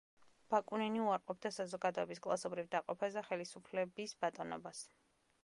ბაკუნინი 0.51 1.03
უარყოფდა 1.07 1.51
საზოგადოების 1.57 2.23
კლასობრივ 2.27 2.73
დაყოფას 2.73 3.19
და 3.19 3.25
ხელისუფლების 3.29 4.19
ბატონობას. 4.25 4.83